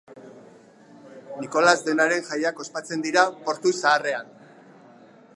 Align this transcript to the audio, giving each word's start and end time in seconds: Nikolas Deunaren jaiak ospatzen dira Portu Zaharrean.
Nikolas 1.43 1.75
Deunaren 1.89 2.25
jaiak 2.29 2.63
ospatzen 2.65 3.03
dira 3.07 3.25
Portu 3.49 3.75
Zaharrean. 3.83 4.33